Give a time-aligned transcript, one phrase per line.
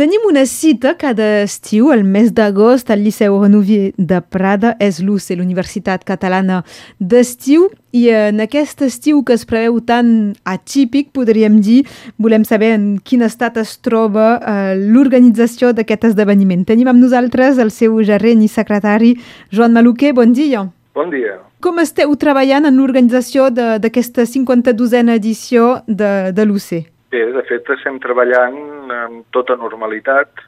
[0.00, 5.34] Tenim una cita cada estiu, el mes d'agost, al Liceu Renovier de Prada, és l'UCE,
[5.36, 6.62] l'Universitat Catalana
[6.96, 11.82] d'Estiu, i en aquest estiu que es preveu tan atípic, podríem dir,
[12.16, 16.62] volem saber en quin estat es troba eh, l'organització d'aquest esdeveniment.
[16.64, 19.10] Tenim amb nosaltres el seu gerent i secretari,
[19.52, 20.14] Joan Maluquer.
[20.16, 20.62] Bon dia.
[20.96, 21.36] Bon dia.
[21.60, 26.80] Com esteu treballant en l'organització d'aquesta 52a edició de, de l'UCE?
[27.10, 30.44] Bé, de fet estem treballant amb tota normalitat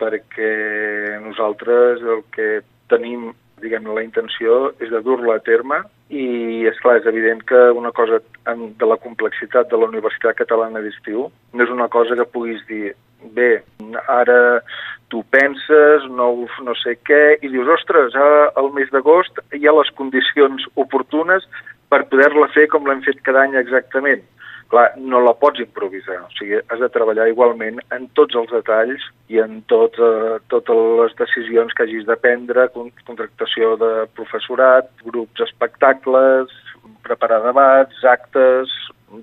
[0.00, 0.52] perquè
[1.20, 3.26] nosaltres el que tenim,
[3.60, 7.92] diguem la intenció és de dur-la a terme i, és clar, és evident que una
[7.92, 12.64] cosa de la complexitat de la Universitat Catalana d'Estiu no és una cosa que puguis
[12.70, 12.94] dir,
[13.36, 13.50] bé,
[14.08, 14.40] ara
[15.12, 16.32] tu penses, no,
[16.64, 21.44] no sé què, i dius, ostres, al mes d'agost hi ha les condicions oportunes
[21.92, 24.24] per poder-la fer com l'hem fet cada any exactament
[24.70, 29.04] clar, no la pots improvisar, o sigui, has de treballar igualment en tots els detalls
[29.30, 35.42] i en tot, eh, totes les decisions que hagis de prendre, contractació de professorat, grups
[35.46, 36.54] espectacles,
[37.06, 38.72] preparar debats, actes,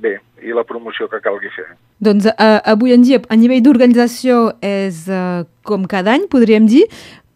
[0.04, 1.68] bé, i la promoció que calgui fer.
[2.04, 6.86] Doncs eh, avui en dia, a nivell d'organització, és eh, com cada any, podríem dir,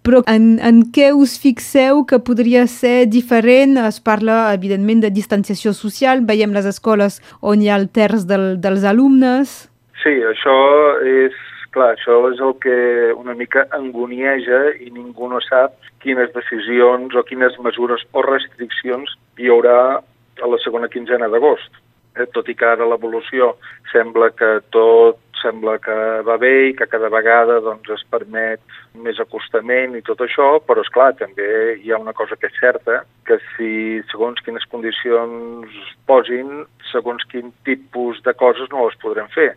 [0.02, 3.78] però en, en què us fixeu que podria ser diferent?
[3.86, 6.24] Es parla, evidentment, de distanciació social.
[6.26, 9.54] Veiem les escoles on hi ha el terç del, dels alumnes.
[10.02, 10.56] Sí, això
[11.06, 11.38] és,
[11.76, 12.78] clar, això és el que
[13.14, 19.54] una mica angonieja i ningú no sap quines decisions o quines mesures o restriccions hi
[19.54, 20.02] haurà
[20.42, 21.70] a la segona quinzena d'agost.
[22.18, 23.54] Eh, tot i que ara l'evolució
[23.92, 25.96] sembla que tot sembla que
[26.28, 28.62] va bé i que cada vegada doncs, es permet
[29.06, 31.48] més acostament i tot això, però és clar també
[31.80, 33.72] hi ha una cosa que és certa, que si
[34.12, 35.72] segons quines condicions
[36.10, 39.54] posin, segons quin tipus de coses no les podrem fer.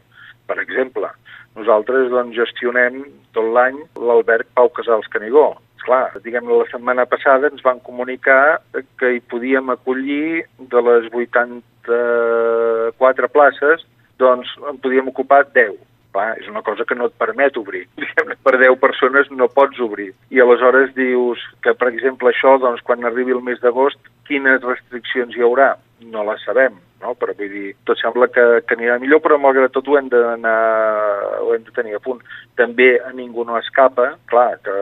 [0.48, 1.10] Per exemple,
[1.58, 3.02] nosaltres doncs, gestionem
[3.36, 5.50] tot l'any l'alberg Pau Casals Canigó.
[5.84, 8.60] Clar, diguem la setmana passada ens van comunicar
[9.00, 13.78] que hi podíem acollir de les 84 places
[14.18, 15.76] doncs en podíem ocupar 10.
[16.14, 17.88] Clar, és una cosa que no et permet obrir.
[18.46, 20.14] Per 10 persones no pots obrir.
[20.30, 23.98] I aleshores dius que, per exemple, això, doncs, quan arribi el mes d'agost,
[24.28, 25.74] quines restriccions hi haurà?
[26.14, 27.14] No les sabem, no?
[27.20, 31.54] Però vull dir, tot sembla que, que anirà millor, però malgrat tot ho hem, ho
[31.54, 32.24] hem de tenir a punt.
[32.58, 34.74] També a ningú no escapa, clar, que,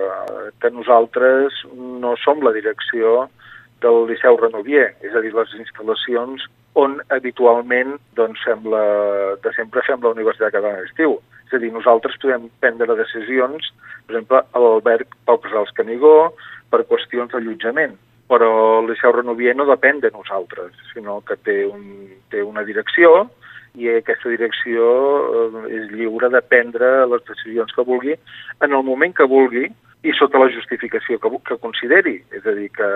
[0.63, 3.27] que nosaltres no som la direcció
[3.83, 6.47] del Liceu Renovier, és a dir, les instal·lacions
[6.79, 8.81] on habitualment doncs, sembla,
[9.45, 11.19] de sempre fem la Universitat Catalana d'Estiu.
[11.49, 13.73] És a dir, nosaltres podem prendre decisions,
[14.07, 16.33] per exemple, a l'alberg Pau Casals Canigó,
[16.73, 17.99] per qüestions d'allotjament,
[18.33, 21.85] però el Liceu Renovier no depèn de nosaltres, sinó que té, un,
[22.33, 23.29] té una direcció
[23.77, 29.13] i aquesta direcció eh, és lliure de prendre les decisions que vulgui en el moment
[29.17, 29.69] que vulgui
[30.03, 32.17] i sota la justificació que, que consideri.
[32.35, 32.89] És a dir, que,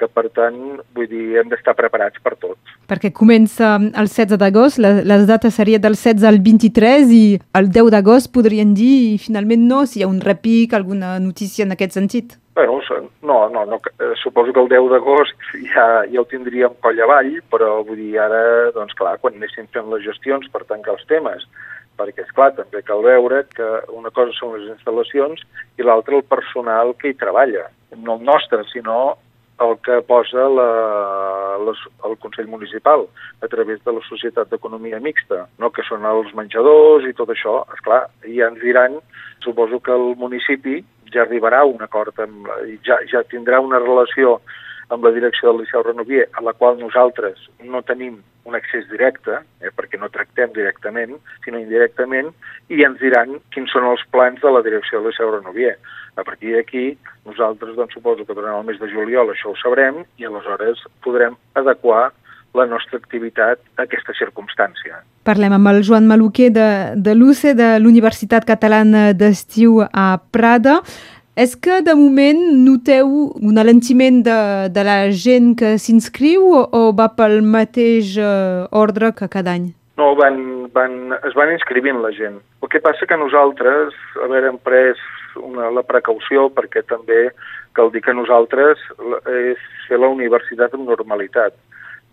[0.00, 0.58] que per tant,
[0.96, 2.58] vull dir, hem d'estar preparats per tot.
[2.90, 7.24] Perquè comença el 16 d'agost, les dates seria del 16 al 23 i
[7.60, 11.68] el 10 d'agost podrien dir i finalment no, si hi ha un repic, alguna notícia
[11.68, 12.39] en aquest sentit.
[12.54, 12.80] Bueno,
[13.22, 15.36] no, no, no eh, suposo que el 10 d'agost
[15.72, 18.42] ja, ja ho tindríem coll avall, però vull dir, ara,
[18.74, 21.46] doncs clar, quan anéssim fent les gestions per tancar els temes,
[22.00, 25.42] perquè, és clar també cal veure que una cosa són les instal·lacions
[25.78, 27.68] i l'altra el personal que hi treballa.
[27.96, 29.16] No el nostre, sinó
[29.60, 30.68] el que posa la,
[31.66, 33.04] les, el Consell Municipal
[33.44, 35.70] a través de la Societat d'Economia Mixta, no?
[35.70, 37.60] que són els menjadors i tot això.
[37.76, 38.96] És clar, ja ens diran,
[39.44, 40.80] suposo que el municipi
[41.14, 42.48] ja arribarà un acord, amb,
[42.86, 44.38] ja, ja tindrà una relació
[44.90, 49.38] amb la direcció del Liceu Renovier, a la qual nosaltres no tenim un accés directe,
[49.60, 52.32] eh, perquè no tractem directament, sinó indirectament,
[52.68, 55.76] i ens diran quins són els plans de la direcció del Liceu Renovier.
[56.18, 60.02] A partir d'aquí, nosaltres doncs, suposo que durant el mes de juliol això ho sabrem
[60.18, 62.10] i aleshores podrem adequar
[62.54, 65.02] la nostra activitat a aquesta circumstància.
[65.26, 70.80] Parlem amb el Joan Maluquer de, de l'UCE, de l'Universitat Catalana d'Estiu a Prada.
[71.38, 73.06] És que de moment noteu
[73.38, 74.40] un alentiment de,
[74.74, 79.70] de la gent que s'inscriu o, o va pel mateix uh, ordre que cada any?
[80.00, 80.36] No, van,
[80.74, 82.40] van, es van inscrivint la gent.
[82.64, 83.94] El que passa que nosaltres,
[84.24, 85.00] haver pres
[85.38, 87.28] una, la precaució, perquè també
[87.78, 88.82] cal dir que nosaltres
[89.30, 91.54] és fer la universitat amb normalitat.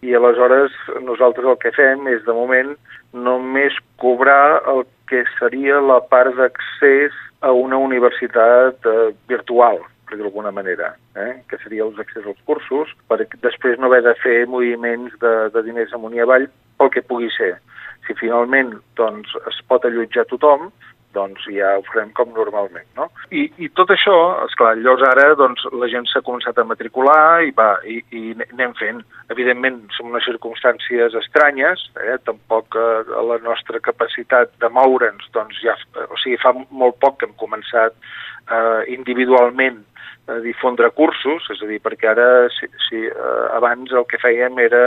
[0.06, 2.76] I aleshores nosaltres el que fem és, de moment,
[3.14, 10.52] només cobrar el que seria la part d'accés a una universitat eh, virtual, per d'alguna
[10.56, 11.42] manera, eh?
[11.50, 15.64] que seria els accés als cursos, per després no haver de fer moviments de, de
[15.66, 16.48] diners amunt i avall
[16.80, 17.58] pel que pugui ser.
[18.08, 20.70] Si finalment doncs, es pot allotjar tothom,
[21.16, 23.08] doncs ja ho farem com normalment, no?
[23.32, 24.16] I, i tot això,
[24.46, 28.76] esclar, llavors ara doncs, la gent s'ha començat a matricular i, va, i, i anem
[28.80, 29.02] fent.
[29.34, 32.18] Evidentment, són unes circumstàncies estranyes, eh?
[32.28, 35.78] tampoc eh, la nostra capacitat de moure'ns, doncs ja,
[36.08, 39.84] o sigui, fa molt poc que hem començat eh, individualment
[40.28, 44.60] a difondre cursos, és a dir, perquè ara, si, si eh, abans el que fèiem
[44.64, 44.84] era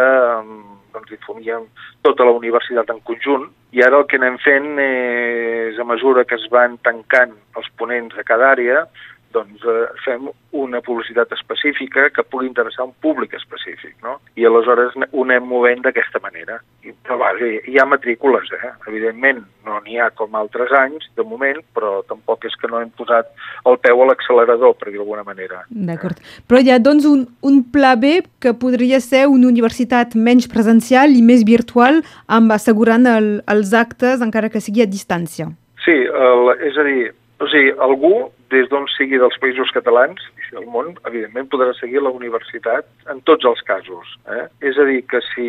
[0.90, 1.66] doncs difondíem
[2.02, 3.46] tota la universitat en conjunt
[3.76, 8.16] i ara el que anem fent és, a mesura que es van tancant els ponents
[8.16, 8.84] de cada àrea,
[9.32, 14.18] doncs eh, fem una publicitat específica que pugui interessar un públic específic, no?
[14.36, 16.58] I aleshores ho anem movent d'aquesta manera.
[16.82, 18.72] I, però va, hi ha matrícules, eh?
[18.90, 22.90] Evidentment, no n'hi ha com altres anys, de moment, però tampoc és que no hem
[22.98, 23.30] posat
[23.70, 25.62] el peu a l'accelerador, per dir d'alguna manera.
[25.70, 26.18] D'acord.
[26.50, 31.14] Però hi ha, doncs, un, un pla B que podria ser una universitat menys presencial
[31.14, 35.50] i més virtual, amb assegurant el, els actes, encara que sigui a distància.
[35.84, 37.10] Sí, el, és a dir,
[37.40, 42.02] o sigui, algú, des d'on sigui dels països catalans i del món, evidentment podrà seguir
[42.04, 44.10] la universitat en tots els casos.
[44.28, 44.44] Eh?
[44.68, 45.48] És a dir, que si,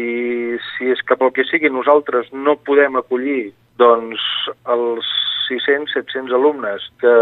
[0.69, 3.51] si és que pel que sigui nosaltres no podem acollir
[3.81, 4.23] doncs,
[4.71, 5.09] els
[5.49, 7.13] 600-700 alumnes que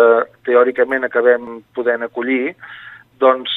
[0.46, 2.54] teòricament acabem podent acollir,
[3.20, 3.54] doncs,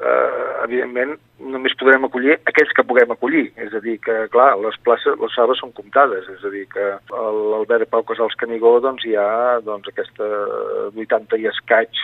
[0.00, 1.16] eh, evidentment,
[1.52, 3.46] només podrem acollir aquells que puguem acollir.
[3.56, 6.28] És a dir, que, clar, les places, les sales són comptades.
[6.36, 10.30] És a dir, que l'Albert Pau Casals Canigó doncs, hi ha doncs, aquesta
[10.94, 12.02] 80 i escaig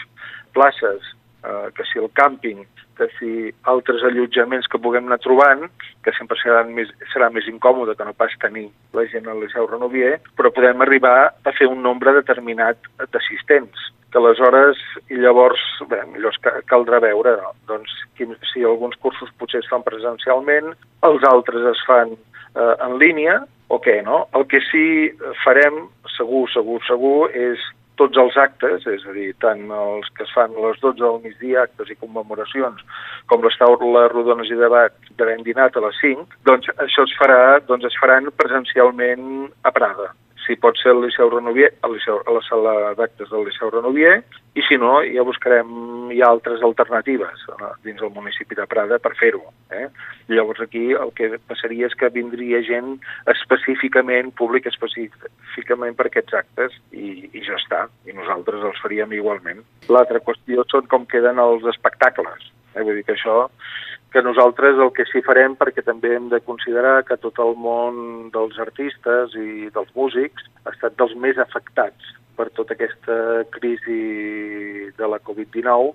[0.57, 1.15] places,
[1.45, 2.65] eh, que si el càmping,
[2.97, 3.31] que si
[3.73, 5.65] altres allotjaments que puguem anar trobant,
[6.05, 9.67] que sempre seran més, serà més incòmode que no pas tenir la gent al Liceu
[9.67, 12.79] Renovier, però podem arribar a fer un nombre determinat
[13.11, 14.81] d'assistents que aleshores,
[15.11, 16.37] i llavors, bé, millor
[16.69, 17.55] caldrà veure, no?
[17.71, 17.93] doncs,
[18.53, 20.75] si alguns cursos potser es fan presencialment,
[21.09, 23.41] els altres es fan eh, en línia,
[23.73, 24.27] o què, no?
[24.37, 24.85] El que sí
[25.43, 25.87] farem,
[26.19, 27.63] segur, segur, segur, és
[27.97, 31.21] tots els actes, és a dir, tant els que es fan a les 12 del
[31.25, 32.85] migdia, actes i commemoracions,
[33.33, 37.41] com les taules rodones i debat d'havent dinat a les 5, doncs això es farà,
[37.69, 40.13] doncs es faran presencialment a Prada
[40.47, 44.21] si pot ser el Liceu Renovier, al Liceu, a la sala d'actes del Liceu Renovier,
[44.59, 47.71] i si no, ja buscarem ja altres alternatives no?
[47.87, 49.43] dins del municipi de Prada per fer-ho.
[49.73, 49.87] Eh?
[50.29, 52.97] Llavors aquí el que passaria és que vindria gent
[53.33, 59.63] específicament, públic específicament per aquests actes, i, i ja està, i nosaltres els faríem igualment.
[59.89, 62.51] L'altra qüestió són com queden els espectacles.
[62.75, 62.83] Eh?
[62.83, 63.47] Vull dir que això
[64.13, 68.29] que nosaltres el que sí farem, perquè també hem de considerar que tot el món
[68.35, 73.17] dels artistes i dels músics ha estat dels més afectats per tota aquesta
[73.57, 75.95] crisi de la Covid-19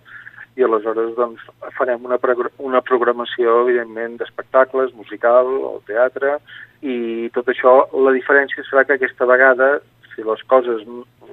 [0.57, 1.43] i aleshores doncs,
[1.77, 2.17] farem una,
[2.65, 6.39] una programació, evidentment, d'espectacles, musical, al teatre,
[6.81, 9.75] i tot això, la diferència serà que aquesta vegada,
[10.15, 10.81] si les coses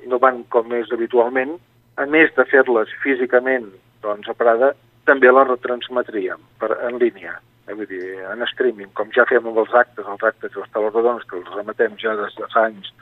[0.05, 1.57] no van com és habitualment,
[1.97, 3.71] a més de fer-les físicament
[4.05, 4.75] doncs, a Prada,
[5.09, 9.61] també la retransmetríem per, en línia, eh, vull dir, en streaming, com ja fem amb
[9.63, 12.93] els actes, els actes de les taules que els remetem ja des de fa anys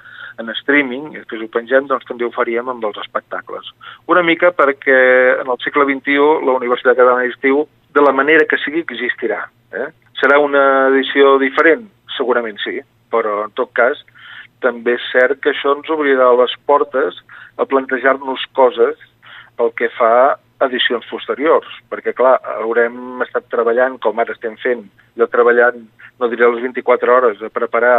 [0.40, 3.69] en streaming, i després ho pengem, doncs també ho faríem amb els espectacles.
[4.08, 4.99] Una mica perquè
[5.43, 9.43] en el segle XXI la Universitat Catalana d'Estiu, de la manera que sigui, existirà.
[9.76, 9.90] Eh?
[10.20, 11.84] Serà una edició diferent?
[12.16, 12.81] Segurament sí,
[13.12, 14.00] però en tot cas
[14.64, 17.19] també és cert que això ens obrirà les portes
[17.60, 19.00] a plantejar-nos coses
[19.58, 24.84] pel que fa edicions posteriors, perquè, clar, haurem estat treballant, com ara estem fent,
[25.19, 25.81] jo treballant,
[26.20, 27.96] no diré les 24 hores, a preparar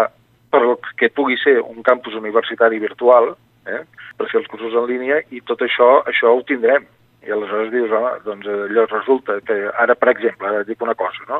[0.54, 3.34] per el que pugui ser un campus universitari virtual,
[3.66, 3.82] eh,
[4.18, 6.86] per fer els cursos en línia, i tot això, això ho tindrem.
[7.24, 11.24] I aleshores dius, home, doncs allò resulta que ara, per exemple, ara dic una cosa,
[11.30, 11.40] no?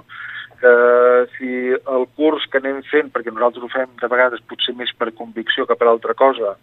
[0.60, 0.74] Que
[1.38, 5.12] si el curs que anem fent, perquè nosaltres ho fem de vegades potser més per
[5.18, 6.56] convicció que per altra cosa,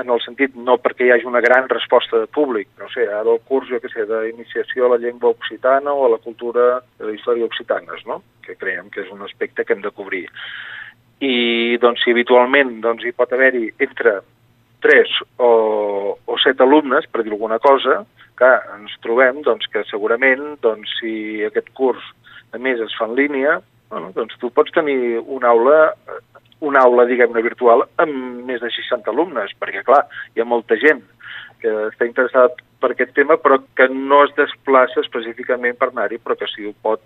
[0.00, 3.34] en el sentit no perquè hi hagi una gran resposta de públic, no sé, ara
[3.34, 6.68] el curs, jo què sé, d'iniciació a la llengua occitana o a la cultura
[6.98, 8.22] de la història occitanes, no?
[8.42, 10.24] que creiem que és un aspecte que hem de cobrir.
[11.22, 14.18] I doncs si habitualment doncs, hi pot haver-hi entre
[14.82, 15.52] 3 o,
[16.18, 18.00] o 7 alumnes, per dir alguna cosa,
[18.38, 22.02] que ens trobem doncs, que segurament doncs, si aquest curs
[22.52, 23.60] a més es fa en línia,
[23.92, 25.78] bueno, doncs tu pots tenir una aula
[26.62, 30.04] una aula, diguem-ne, virtual amb més de 60 alumnes, perquè, clar,
[30.34, 31.02] hi ha molta gent
[31.62, 36.34] que està interessat per aquest tema, però que no es desplaça específicament per anar-hi, però
[36.38, 37.02] que si ho pot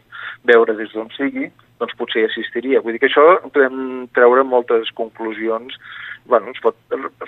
[0.48, 1.50] veure des d'on sigui,
[1.80, 2.80] doncs potser hi assistiria.
[2.84, 5.76] Vull dir que això podem treure moltes conclusions
[6.26, 6.74] bueno, es pot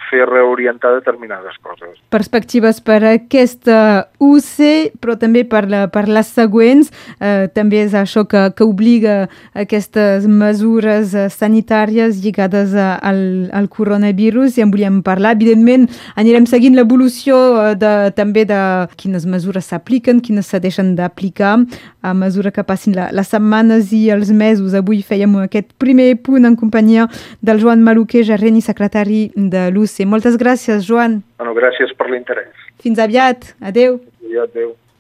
[0.09, 2.01] fer reorientar determinades coses.
[2.11, 6.91] Perspectives per aquesta UC, però també per, la, per les següents.
[7.21, 13.23] Eh, també és això que, que obliga aquestes mesures sanitàries lligades al,
[13.55, 15.37] al coronavirus i en volíem parlar.
[15.39, 17.39] Evidentment, anirem seguint l'evolució
[17.79, 18.61] de, també de
[18.99, 21.59] quines mesures s'apliquen, quines se deixen d'aplicar
[22.03, 24.75] a mesura que passin la, les setmanes i els mesos.
[24.79, 27.09] Avui fèiem aquest primer punt en companyia
[27.45, 30.03] del Joan Maluquer, gerent i secretari de l'UC.
[30.09, 31.23] Moltes gràcies, Joan.
[31.39, 32.68] Bueno, gràcies per l'interès.
[32.81, 33.41] Fins aviat.
[33.61, 34.01] Adéu.
[34.25, 34.43] Adéu.
[34.43, 34.77] adéu.